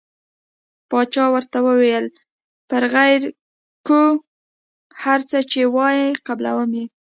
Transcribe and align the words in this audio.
باچا 0.89 1.25
ورته 1.33 1.57
وویل 1.67 2.05
پر 2.69 2.83
غیر 2.95 3.21
کوو 3.87 4.21
هر 5.03 5.19
څه 5.29 5.37
چې 5.51 5.61
وایې 5.75 6.07
قبلووم. 6.27 6.71